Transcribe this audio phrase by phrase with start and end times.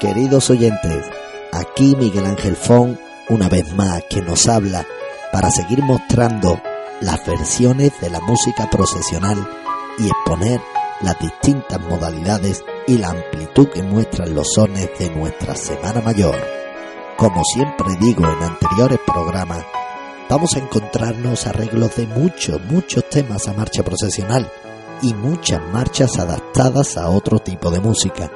[0.00, 1.04] Queridos oyentes,
[1.50, 2.96] aquí Miguel Ángel Fon,
[3.30, 4.86] una vez más, que nos habla
[5.32, 6.62] para seguir mostrando
[7.00, 9.36] las versiones de la música procesional
[9.98, 10.60] y exponer
[11.00, 16.36] las distintas modalidades y la amplitud que muestran los sones de nuestra Semana Mayor.
[17.16, 19.64] Como siempre digo en anteriores programas,
[20.30, 24.48] vamos a encontrarnos arreglos de muchos, muchos temas a marcha procesional
[25.02, 28.30] y muchas marchas adaptadas a otro tipo de música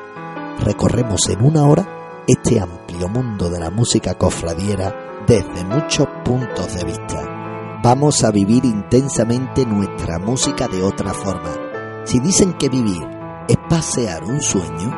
[0.60, 6.84] recorremos en una hora este amplio mundo de la música cofradiera desde muchos puntos de
[6.84, 7.80] vista.
[7.82, 12.04] Vamos a vivir intensamente nuestra música de otra forma.
[12.04, 13.02] Si dicen que vivir
[13.48, 14.90] es pasear un sueño,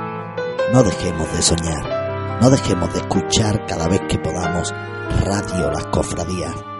[0.72, 4.72] no dejemos de soñar, no dejemos de escuchar cada vez que podamos
[5.24, 6.73] Radio Las Cofradías.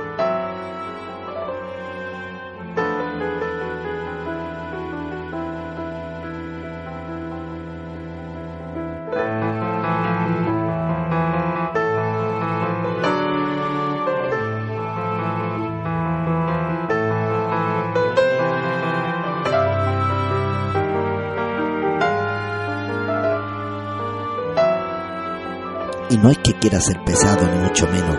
[26.25, 28.17] No es que quiera ser pesado ni mucho menos,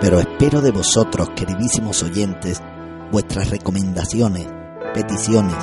[0.00, 2.62] pero espero de vosotros, queridísimos oyentes,
[3.10, 4.46] vuestras recomendaciones,
[4.94, 5.56] peticiones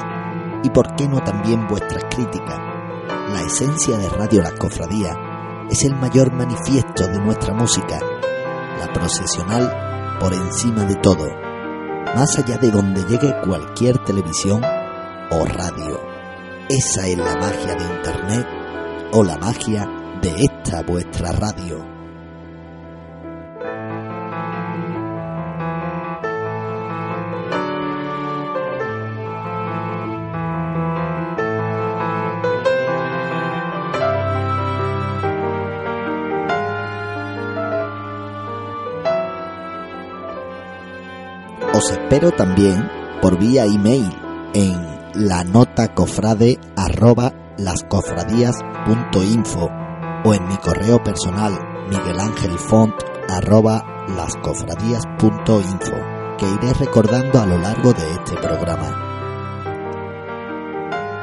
[0.66, 2.59] y por qué no también vuestras críticas.
[3.31, 5.16] La esencia de Radio La Cofradía
[5.72, 8.02] es el mayor manifiesto de nuestra música,
[8.80, 11.25] la procesional por encima de todo,
[12.14, 14.62] más allá de donde llegue cualquier televisión
[15.31, 16.02] o radio.
[16.68, 18.48] Esa es la magia de Internet
[19.14, 19.97] o la magia
[20.86, 21.84] vuestra radio.
[41.74, 42.90] Os espero también
[43.22, 44.12] por vía email
[44.54, 44.76] en
[45.14, 49.77] la nota cofrade arroba lascofradías.info
[50.24, 51.54] o en mi correo personal
[51.90, 52.94] miguelangelfont
[54.16, 55.96] lascofradías.info
[56.38, 59.04] que iré recordando a lo largo de este programa.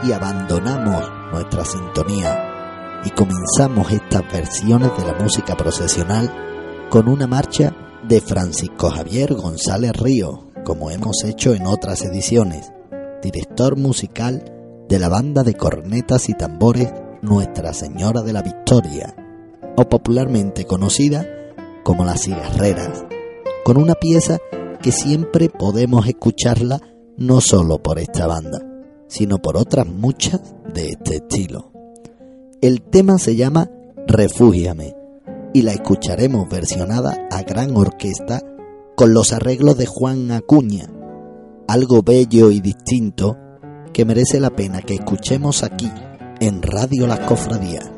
[0.03, 6.31] Y abandonamos nuestra sintonía y comenzamos estas versiones de la música procesional
[6.91, 12.73] con una marcha de Francisco Javier González Río, como hemos hecho en otras ediciones,
[13.23, 14.45] director musical
[14.89, 16.93] de la banda de cornetas y tambores
[17.25, 19.17] Nuestra Señora de la Victoria,
[19.79, 21.27] o popularmente conocida
[21.83, 23.07] como Las Cigarreras,
[23.65, 24.37] con una pieza
[24.83, 26.83] que siempre podemos escucharla
[27.17, 28.59] no solo por esta banda,
[29.07, 31.73] sino por otras muchas de este estilo.
[32.61, 33.71] El tema se llama
[34.07, 34.95] Refúgiame
[35.55, 38.43] y la escucharemos versionada a gran orquesta
[38.97, 40.91] con los arreglos de Juan Acuña,
[41.69, 43.39] algo bello y distinto
[43.95, 45.91] que merece la pena que escuchemos aquí
[46.41, 47.94] en Radio Las Cofradías.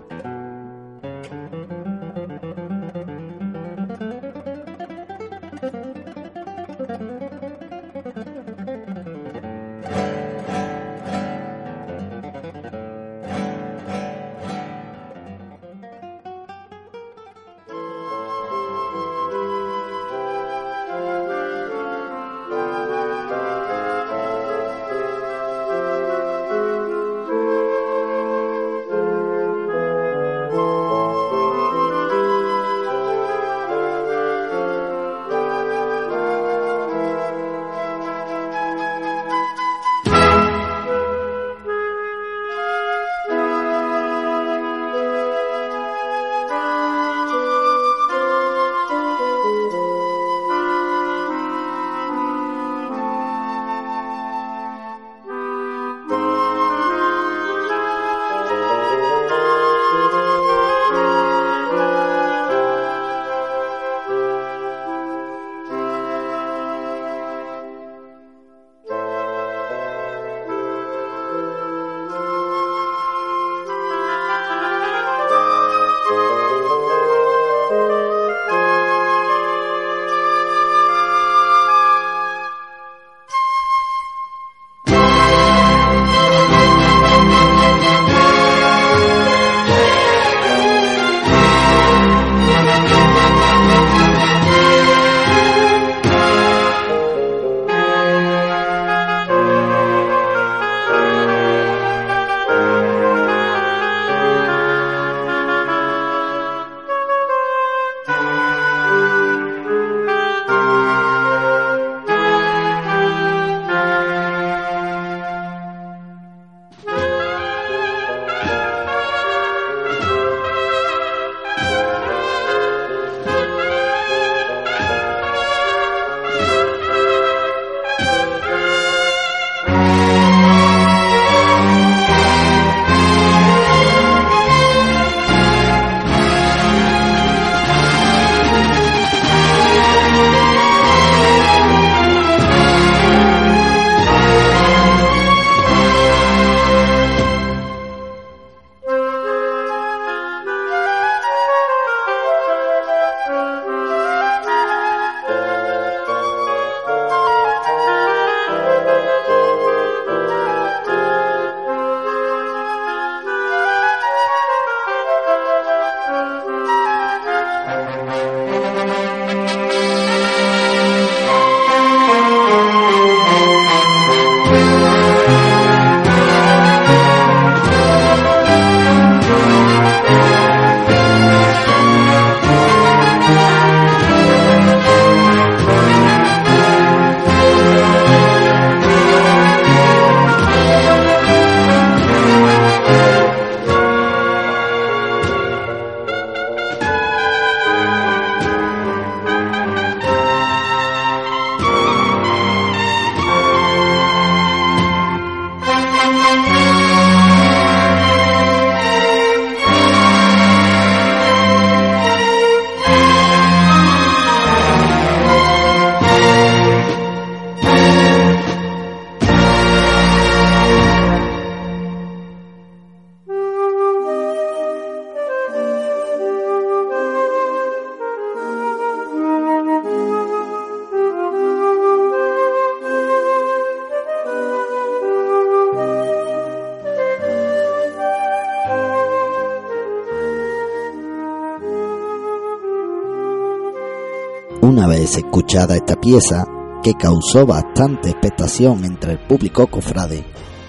[245.19, 246.45] Escuchada esta pieza,
[246.83, 250.25] que causó bastante expectación entre el público cofrade,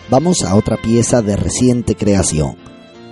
[0.10, 2.56] vamos a otra pieza de reciente creación,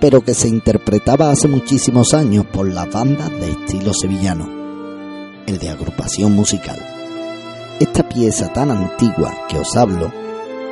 [0.00, 4.48] pero que se interpretaba hace muchísimos años por las bandas de estilo sevillano,
[5.46, 6.78] el de agrupación musical.
[7.78, 10.10] Esta pieza tan antigua que os hablo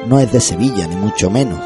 [0.06, 1.60] no es de Sevilla ni mucho menos,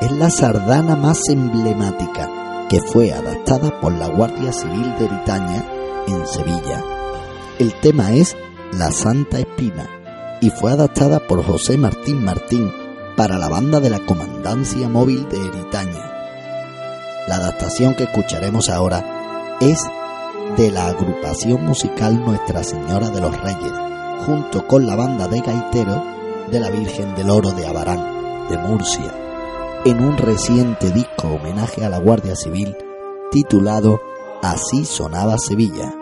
[0.00, 5.64] es la sardana más emblemática que fue adaptada por la Guardia Civil de Britaña
[6.08, 6.91] en Sevilla.
[7.62, 8.36] El tema es
[8.72, 9.88] La Santa Espina
[10.40, 12.72] y fue adaptada por José Martín Martín
[13.16, 16.12] para la banda de la Comandancia Móvil de Eritaña.
[17.28, 19.80] La adaptación que escucharemos ahora es
[20.56, 23.72] de la agrupación musical Nuestra Señora de los Reyes,
[24.26, 26.02] junto con la banda de gaiteros
[26.50, 29.14] de la Virgen del Oro de Abarán, de Murcia,
[29.84, 32.76] en un reciente disco homenaje a la Guardia Civil
[33.30, 34.00] titulado
[34.42, 36.01] Así sonaba Sevilla.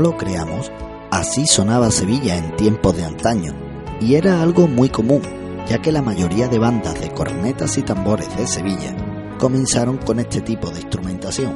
[0.00, 0.72] Lo creamos,
[1.10, 3.54] así sonaba Sevilla en tiempos de antaño,
[4.00, 5.22] y era algo muy común,
[5.68, 8.94] ya que la mayoría de bandas de cornetas y tambores de Sevilla
[9.38, 11.54] comenzaron con este tipo de instrumentación.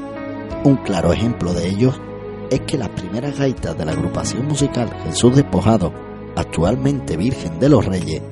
[0.65, 2.01] Un claro ejemplo de ellos
[2.51, 5.93] es que las primeras gaitas de la agrupación musical Jesús Despojado,
[6.37, 8.23] actualmente Virgen de los Reyes,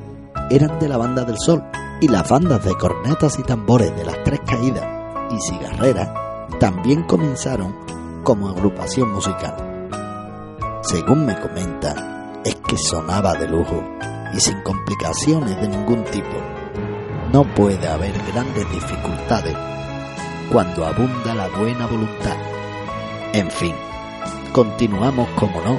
[0.51, 1.63] eran de la Banda del Sol
[2.01, 4.85] y las bandas de cornetas y tambores de las Tres Caídas
[5.31, 6.15] y Cigarrera
[6.59, 7.75] también comenzaron
[8.23, 9.72] como agrupación musical.
[10.83, 13.83] Según me comenta, es que sonaba de lujo
[14.35, 16.37] y sin complicaciones de ningún tipo.
[17.33, 19.57] No puede haber grandes dificultades
[20.51, 22.37] cuando abunda la buena voluntad.
[23.33, 23.75] En fin,
[24.53, 25.79] continuamos como no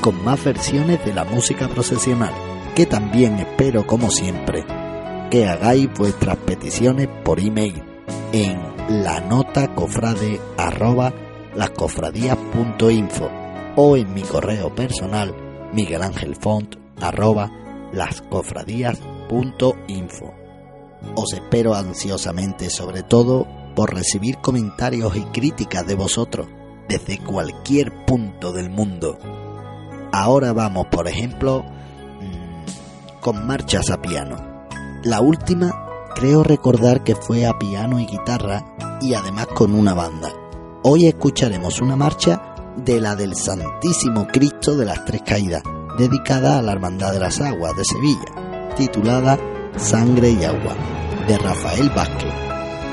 [0.00, 2.34] con más versiones de la música procesional,
[2.74, 4.64] que también espero como siempre
[5.30, 7.80] que hagáis vuestras peticiones por email
[8.32, 11.12] en la nota cofrade arroba
[13.76, 15.34] o en mi correo personal
[15.72, 16.76] miguelangelfont.
[21.14, 26.46] Os espero ansiosamente sobre todo por recibir comentarios y críticas de vosotros
[26.88, 29.18] desde cualquier punto del mundo.
[30.12, 34.66] Ahora vamos, por ejemplo, mm, con marchas a piano.
[35.02, 40.30] La última creo recordar que fue a piano y guitarra y además con una banda.
[40.84, 45.62] Hoy escucharemos una marcha de la del Santísimo Cristo de las Tres Caídas,
[45.98, 49.38] dedicada a la Hermandad de las Aguas de Sevilla, titulada
[49.76, 50.74] Sangre y Agua,
[51.26, 52.32] de Rafael Vázquez.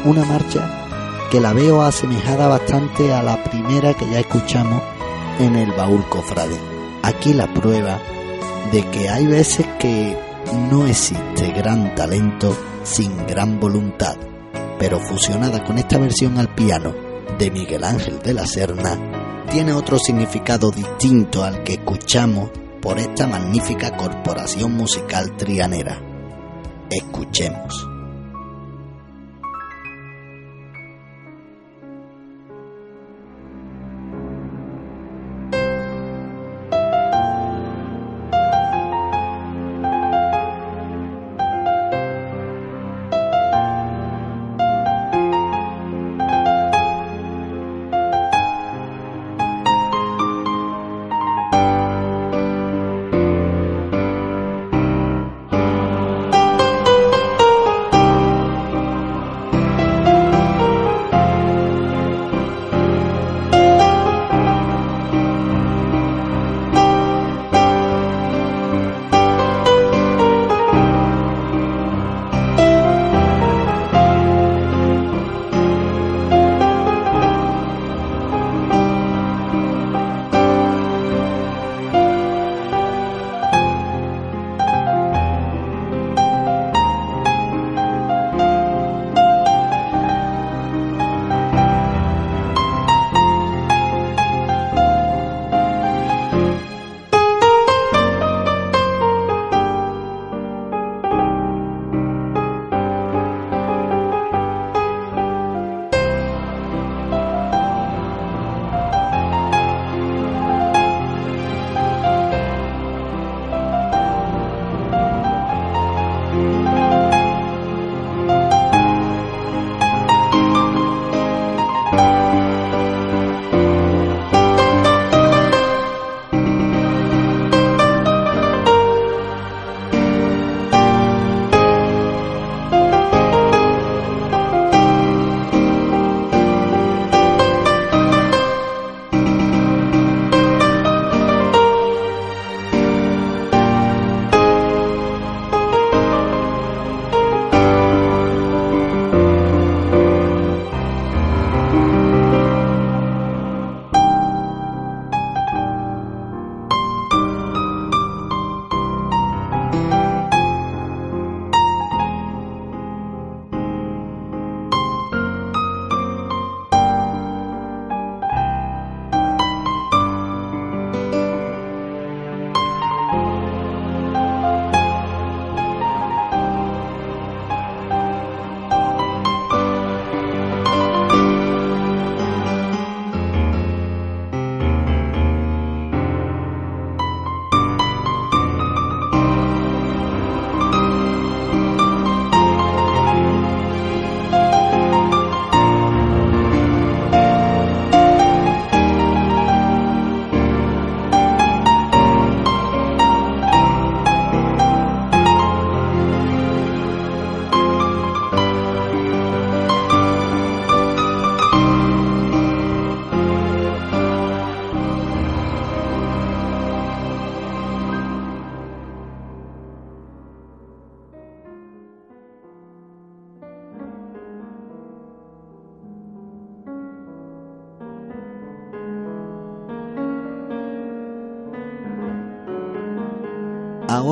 [0.05, 0.87] Una marcha
[1.31, 4.81] que la veo asemejada bastante a la primera que ya escuchamos
[5.39, 6.57] en el baúl cofrade.
[7.03, 7.99] Aquí la prueba
[8.71, 10.17] de que hay veces que
[10.69, 14.15] no existe gran talento sin gran voluntad,
[14.79, 16.93] pero fusionada con esta versión al piano
[17.37, 18.97] de Miguel Ángel de la Serna,
[19.49, 22.51] tiene otro significado distinto al que escuchamos
[22.81, 25.99] por esta magnífica corporación musical trianera.
[26.89, 27.98] Escuchemos.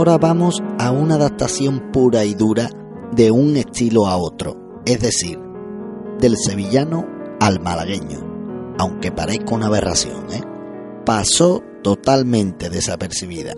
[0.07, 2.69] Ahora vamos a una adaptación pura y dura
[3.11, 5.37] de un estilo a otro, es decir,
[6.17, 7.05] del sevillano
[7.41, 10.41] al malagueño, aunque parezca una aberración, ¿eh?
[11.05, 13.53] pasó totalmente desapercibida.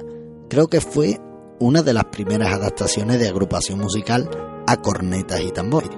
[0.50, 1.20] Creo que fue
[1.60, 4.28] una de las primeras adaptaciones de agrupación musical
[4.66, 5.92] a cornetas y tambores.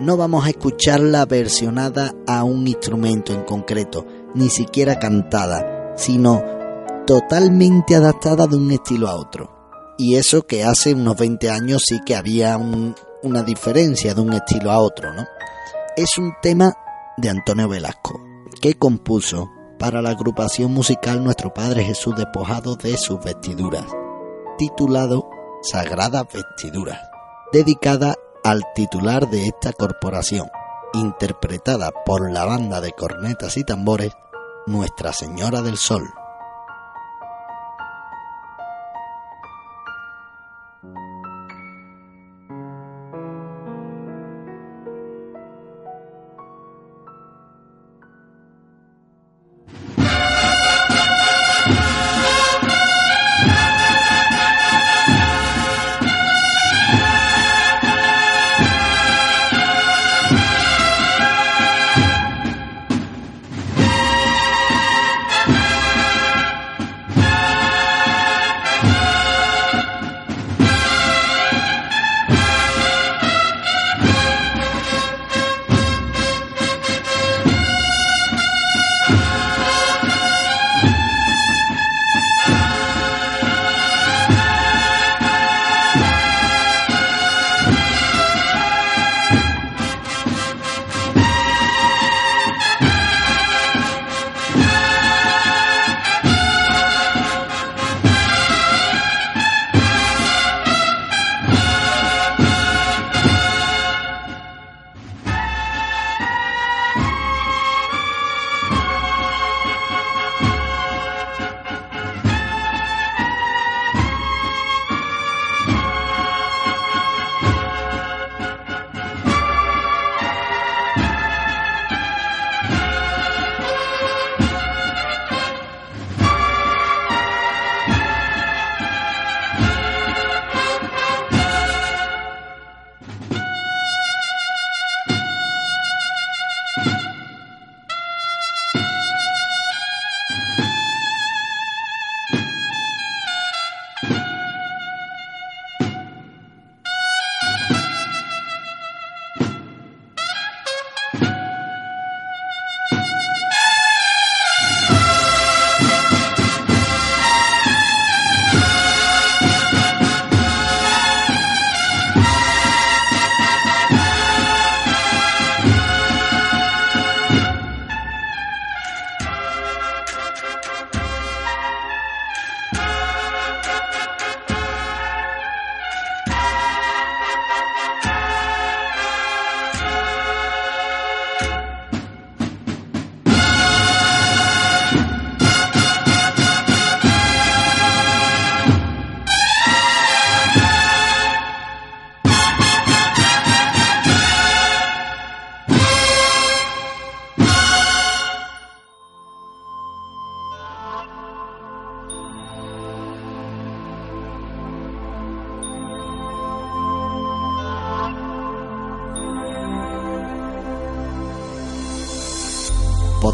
[0.00, 6.57] No vamos a escucharla versionada a un instrumento en concreto, ni siquiera cantada, sino
[7.08, 9.94] totalmente adaptada de un estilo a otro.
[9.96, 14.70] Y eso que hace unos 20 años sí que había una diferencia de un estilo
[14.70, 15.24] a otro, ¿no?
[15.96, 16.70] Es un tema
[17.16, 18.20] de Antonio Velasco,
[18.60, 23.86] que compuso para la agrupación musical Nuestro Padre Jesús despojado de sus vestiduras,
[24.58, 25.30] titulado
[25.62, 27.00] Sagradas Vestiduras,
[27.54, 30.46] dedicada al titular de esta corporación,
[30.92, 34.12] interpretada por la banda de cornetas y tambores
[34.66, 36.04] Nuestra Señora del Sol.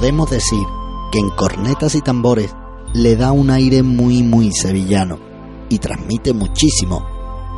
[0.05, 0.67] Podemos decir
[1.11, 2.55] que en cornetas y tambores
[2.93, 5.19] le da un aire muy muy sevillano
[5.71, 7.07] y transmite muchísimo,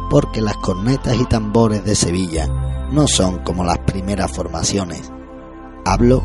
[0.08, 2.46] porque las cornetas y tambores de Sevilla
[2.92, 5.10] no son como las primeras formaciones.
[5.84, 6.22] Hablo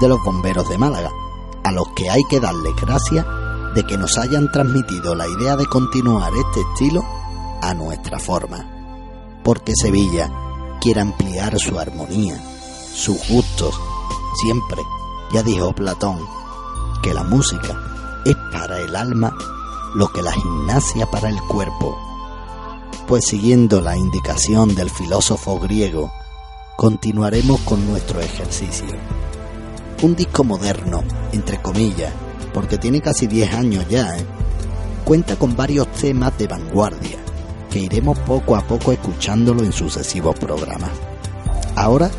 [0.00, 1.10] de los bomberos de Málaga,
[1.64, 3.26] a los que hay que darle gracias
[3.74, 7.04] de que nos hayan transmitido la idea de continuar este estilo
[7.60, 10.32] a nuestra forma, porque Sevilla
[10.80, 12.42] quiere ampliar su armonía,
[12.94, 13.78] sus gustos,
[14.40, 14.82] siempre
[15.32, 16.18] ya dijo Platón
[17.02, 17.76] que la música
[18.24, 19.36] es para el alma
[19.94, 21.98] lo que la gimnasia para el cuerpo.
[23.06, 26.12] Pues siguiendo la indicación del filósofo griego,
[26.76, 28.86] continuaremos con nuestro ejercicio.
[30.02, 32.12] Un disco moderno, entre comillas,
[32.52, 34.26] porque tiene casi 10 años ya, ¿eh?
[35.04, 37.18] cuenta con varios temas de vanguardia,
[37.70, 40.90] que iremos poco a poco escuchándolo en sucesivos programas.
[41.74, 42.10] Ahora,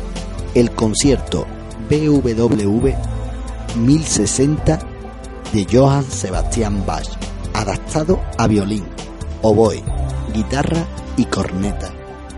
[0.54, 1.46] el concierto
[1.90, 2.94] BWV
[3.76, 4.78] 1060
[5.52, 7.08] de Johann Sebastian Bach,
[7.52, 8.84] adaptado a violín
[9.42, 9.82] oboe,
[10.32, 11.90] guitarra y corneta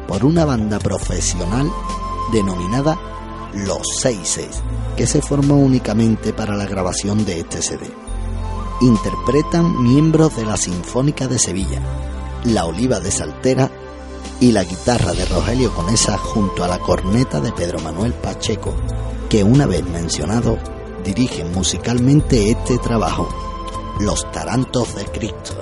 [0.09, 1.71] por una banda profesional
[2.33, 2.99] denominada
[3.55, 4.63] Los Seises,
[4.97, 7.91] que se formó únicamente para la grabación de este CD.
[8.81, 11.81] Interpretan miembros de la Sinfónica de Sevilla,
[12.45, 13.71] la Oliva de Saltera
[14.41, 18.75] y la guitarra de Rogelio Conesa junto a la corneta de Pedro Manuel Pacheco,
[19.33, 20.59] que una vez mencionado
[21.07, 23.31] dirige musicalmente este trabajo,
[23.99, 25.62] Los Tarantos de Cristo.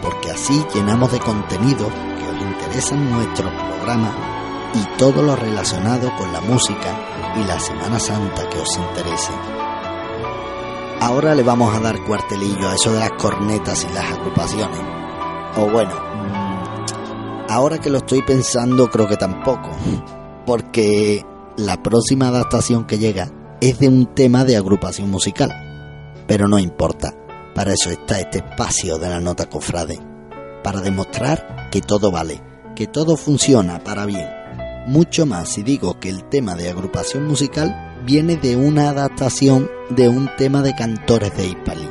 [0.03, 4.13] Porque así llenamos de contenido que os interesa nuestro programa
[4.75, 6.99] y todo lo relacionado con la música
[7.37, 9.60] y la Semana Santa que os interese.
[11.01, 14.81] Ahora le vamos a dar cuartelillo a eso de las cornetas y las ocupaciones.
[15.57, 15.93] O bueno,
[17.49, 19.71] ahora que lo estoy pensando creo que tampoco,
[20.45, 21.25] porque
[21.57, 23.31] la próxima adaptación que llega
[23.63, 25.51] es de un tema de agrupación musical.
[26.27, 27.15] Pero no importa,
[27.55, 29.99] para eso está este espacio de la nota cofrade,
[30.63, 32.43] para demostrar que todo vale,
[32.77, 34.29] que todo funciona para bien.
[34.87, 40.09] Mucho más si digo que el tema de agrupación musical viene de una adaptación de
[40.09, 41.89] un tema de cantores de Hispalí,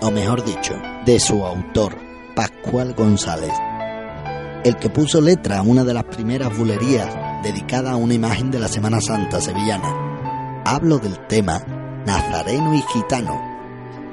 [0.00, 1.96] o mejor dicho, de su autor,
[2.34, 3.52] Pascual González,
[4.64, 7.08] el que puso letra a una de las primeras bulerías
[7.42, 10.62] dedicada a una imagen de la Semana Santa sevillana.
[10.64, 11.64] Hablo del tema
[12.06, 13.40] Nazareno y Gitano,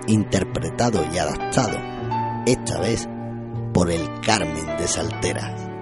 [0.08, 1.78] interpretado y adaptado,
[2.46, 3.08] esta vez
[3.74, 5.75] por el Carmen de Salteras.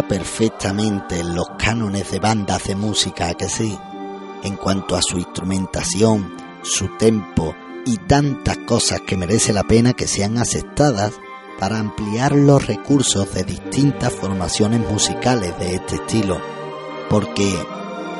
[0.00, 3.78] Perfectamente en los cánones de bandas de música, que sí,
[4.42, 10.06] en cuanto a su instrumentación, su tempo y tantas cosas que merece la pena que
[10.06, 11.12] sean aceptadas
[11.60, 16.40] para ampliar los recursos de distintas formaciones musicales de este estilo,
[17.10, 17.54] porque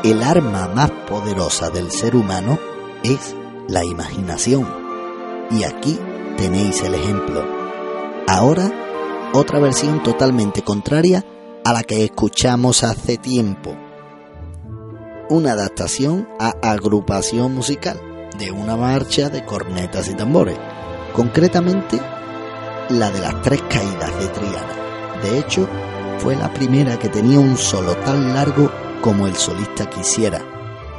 [0.05, 2.59] el arma más poderosa del ser humano
[3.03, 3.35] es
[3.69, 4.69] la imaginación.
[5.51, 5.99] Y aquí
[6.37, 7.43] tenéis el ejemplo.
[8.29, 8.71] Ahora,
[9.33, 11.25] otra versión totalmente contraria
[11.65, 13.77] a la que escuchamos hace tiempo.
[15.29, 18.01] Una adaptación a agrupación musical
[18.39, 20.59] de una marcha de cornetas y tambores,
[21.15, 22.01] concretamente
[22.91, 25.21] la de las tres caídas de Triana.
[25.23, 25.69] De hecho,
[26.19, 30.41] fue la primera que tenía un solo tan largo como el solista quisiera,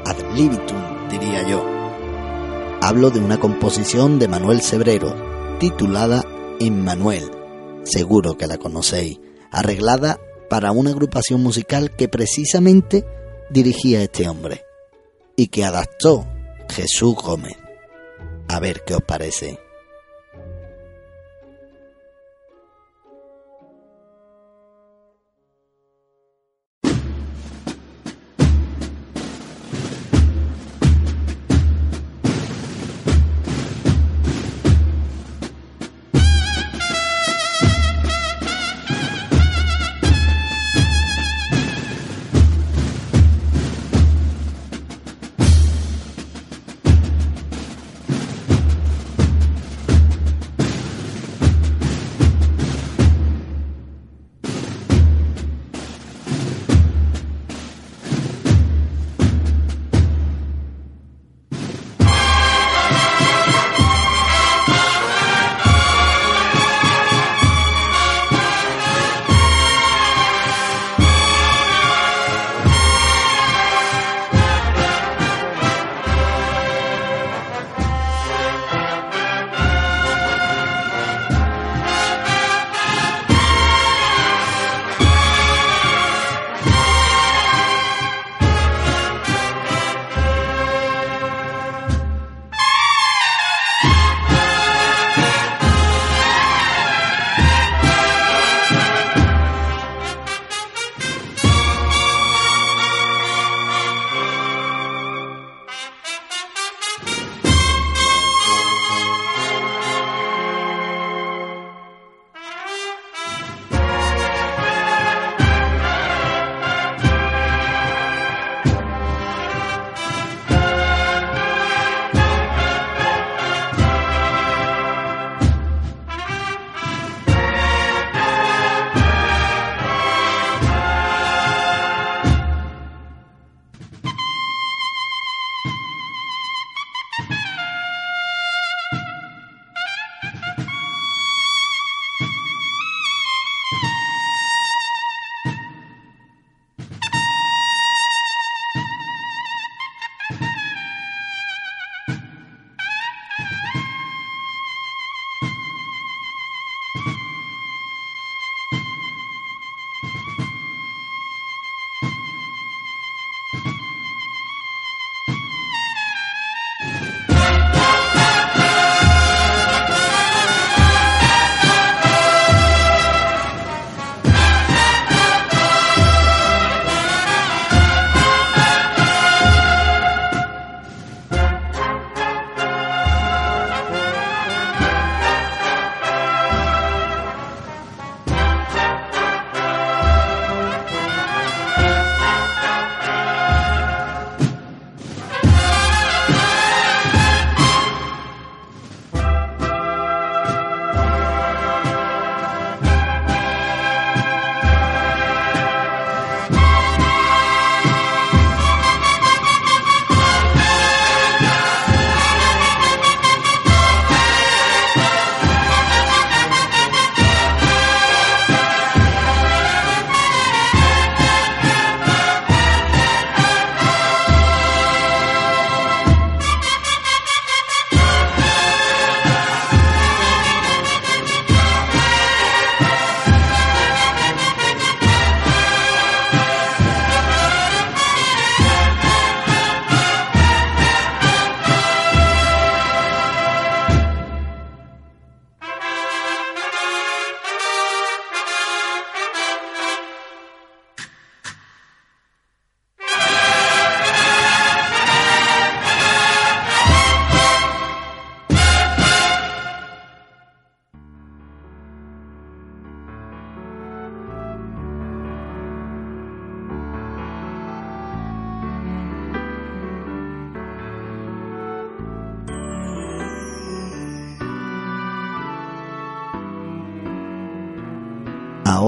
[0.05, 1.65] ad libitum diría yo.
[2.81, 5.15] Hablo de una composición de Manuel Sebrero,
[5.59, 6.23] titulada
[6.59, 7.31] Emmanuel,
[7.83, 9.19] seguro que la conocéis,
[9.51, 10.19] arreglada
[10.53, 13.03] para una agrupación musical que precisamente
[13.49, 14.63] dirigía este hombre
[15.35, 16.27] y que adaptó
[16.69, 17.57] Jesús Gómez.
[18.47, 19.62] A ver qué os parece.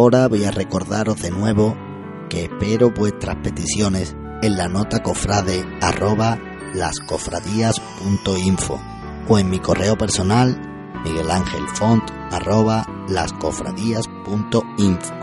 [0.06, 1.76] Ahora voy a recordaros de nuevo
[2.30, 6.38] que espero vuestras peticiones en la nota cofrade arroba
[6.76, 8.80] lascofradías.info
[9.28, 10.62] o en mi correo personal
[11.04, 15.16] miguelangelfont arroba lascofradías.info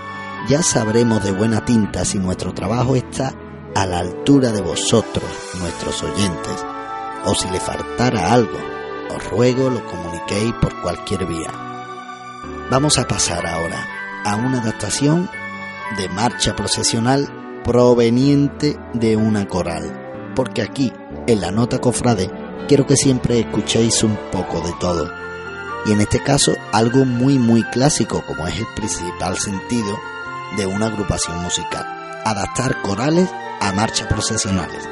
[0.48, 3.34] ya sabremos de buena tinta si nuestro trabajo está
[3.76, 5.24] a la altura de vosotros,
[5.60, 6.66] nuestros oyentes,
[7.26, 8.58] o si le faltara algo,
[9.16, 11.50] os ruego lo comuniquéis por cualquier vía.
[12.70, 13.88] Vamos a pasar ahora
[14.26, 15.30] a una adaptación
[15.98, 20.92] de marcha procesional proveniente de una coral, porque aquí,
[21.28, 22.30] en la nota cofrade,
[22.68, 25.23] quiero que siempre escuchéis un poco de todo.
[25.86, 29.98] Y en este caso, algo muy muy clásico, como es el principal sentido
[30.58, 31.86] de una agrupación musical,
[32.26, 33.30] adaptar corales
[33.60, 34.88] a marchas procesionales.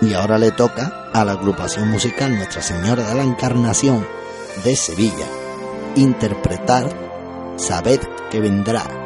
[0.00, 4.06] Y ahora le toca a la agrupación musical Nuestra Señora de la Encarnación
[4.64, 5.26] de Sevilla
[5.96, 6.88] interpretar
[7.56, 9.01] Sabed que vendrá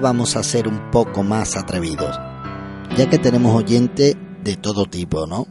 [0.00, 2.18] vamos a ser un poco más atrevidos,
[2.96, 5.46] ya que tenemos oyentes de todo tipo, ¿no?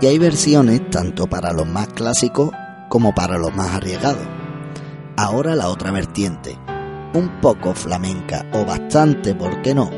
[0.00, 2.50] y hay versiones tanto para los más clásicos
[2.88, 4.26] como para los más arriesgados.
[5.16, 6.58] Ahora la otra vertiente,
[7.14, 9.90] un poco flamenca o bastante, ¿por qué no?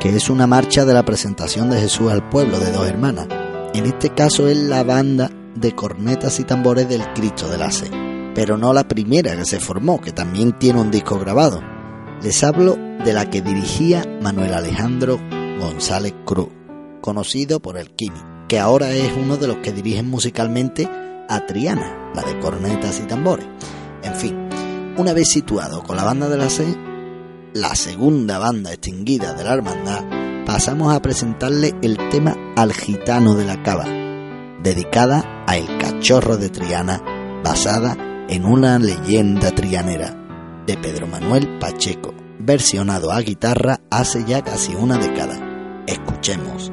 [0.00, 3.28] Que es una marcha de la presentación de Jesús al pueblo de dos hermanas.
[3.74, 7.90] En este caso es la banda de cornetas y tambores del Cristo de la C,
[8.34, 11.60] pero no la primera que se formó, que también tiene un disco grabado.
[12.22, 15.18] Les hablo de la que dirigía Manuel Alejandro
[15.58, 16.50] González Cruz,
[17.00, 20.86] conocido por el Kimi, que ahora es uno de los que dirigen musicalmente
[21.30, 23.46] a Triana, la de cornetas y tambores.
[24.02, 24.36] En fin,
[24.98, 26.76] una vez situado con la banda de la C,
[27.54, 30.04] la segunda banda extinguida de la hermandad,
[30.44, 33.86] pasamos a presentarle el tema Al Gitano de la Cava,
[34.62, 37.02] dedicada a El Cachorro de Triana,
[37.42, 37.96] basada
[38.28, 40.19] en una leyenda trianera
[40.70, 45.36] de Pedro Manuel Pacheco, versionado a guitarra hace ya casi una década.
[45.88, 46.70] Escuchemos.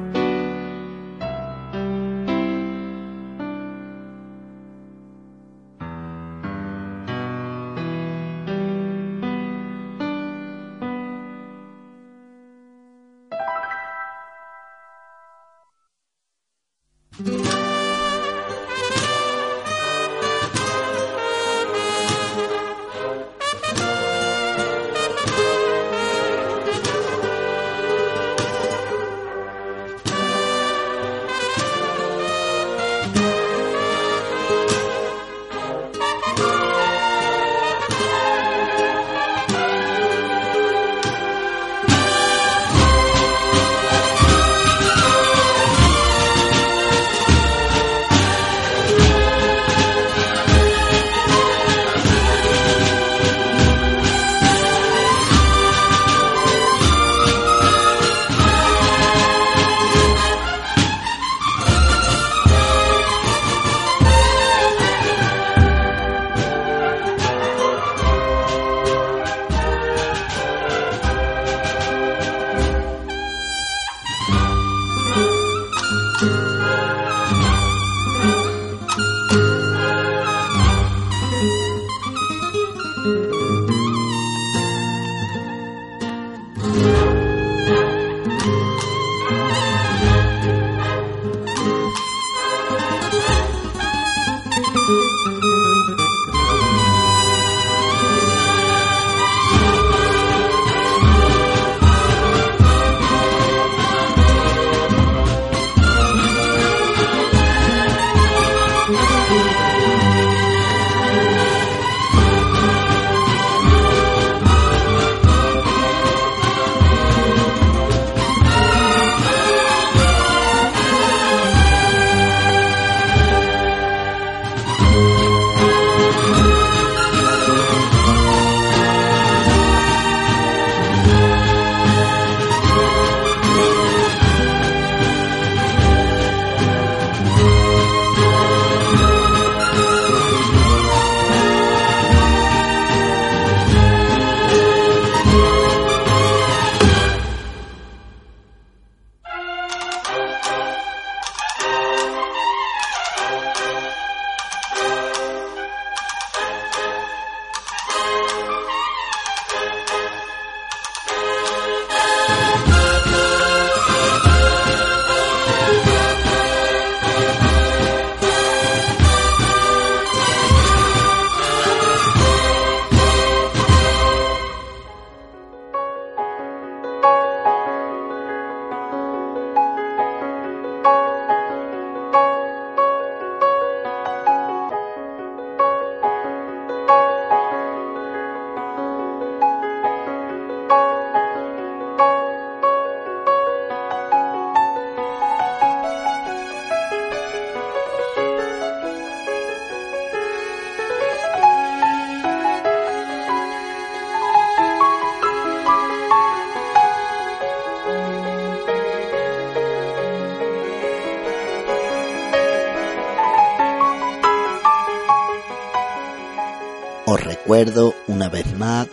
[217.64, 218.86] Recuerdo una vez más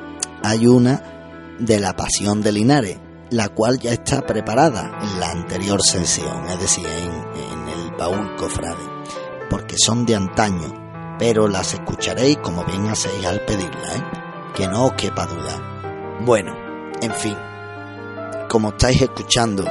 [0.43, 1.20] hay una
[1.61, 2.99] de la Pasión de Linares,
[3.31, 8.83] la cual ya está preparada en la anterior sesión, es decir, en, el baúl cofrade,
[9.49, 14.05] porque son de antaño, pero las escucharéis como bien hacéis al pedirla, ¿eh?
[14.55, 16.19] que no os quepa duda.
[16.25, 16.57] Bueno,
[17.01, 17.37] en fin,
[18.49, 19.65] como estáis escuchando,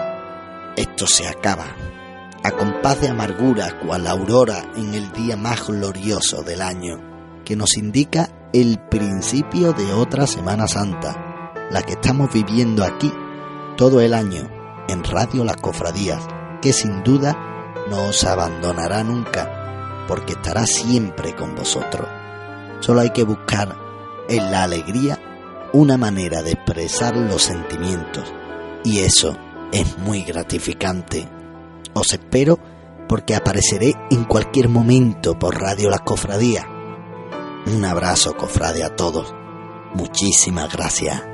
[0.77, 1.65] esto se acaba,
[2.43, 7.75] a compás de amargura cual aurora en el día más glorioso del año, que nos
[7.77, 11.28] indica el principio de otra Semana Santa,
[11.69, 13.11] la que estamos viviendo aquí
[13.77, 14.49] todo el año
[14.87, 16.25] en Radio Las Cofradías,
[16.61, 17.37] que sin duda
[17.89, 22.07] no os abandonará nunca, porque estará siempre con vosotros.
[22.79, 23.75] Solo hay que buscar
[24.27, 25.19] en la alegría
[25.73, 28.33] una manera de expresar los sentimientos,
[28.83, 29.37] y eso
[29.71, 31.29] es muy gratificante.
[31.93, 32.59] Os espero
[33.07, 36.65] porque apareceré en cualquier momento por Radio Las Cofradías
[37.65, 39.35] un abrazo, cofrade, a todos.
[39.93, 41.28] Muchísimas gracias.